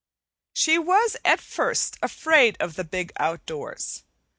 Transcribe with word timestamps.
She 0.55 0.79
was 0.79 1.15
at 1.23 1.39
first 1.39 1.99
afraid 2.01 2.57
of 2.59 2.75
"the 2.75 2.83
big 2.83 3.11
outdoors." 3.17 4.03